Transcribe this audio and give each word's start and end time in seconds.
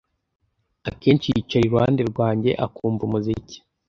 Akenshi 0.89 1.27
yicara 1.35 1.63
iruhande 1.65 2.01
rwanjye 2.11 2.51
akumva 2.65 3.01
umuziki. 3.07 3.57